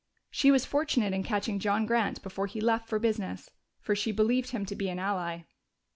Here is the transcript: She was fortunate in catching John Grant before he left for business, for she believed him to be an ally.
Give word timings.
She 0.31 0.49
was 0.49 0.65
fortunate 0.65 1.13
in 1.13 1.21
catching 1.21 1.59
John 1.59 1.85
Grant 1.85 2.23
before 2.23 2.47
he 2.47 2.59
left 2.59 2.89
for 2.89 2.97
business, 2.97 3.51
for 3.79 3.93
she 3.95 4.11
believed 4.11 4.49
him 4.49 4.65
to 4.65 4.75
be 4.75 4.89
an 4.89 4.97
ally. 4.97 5.43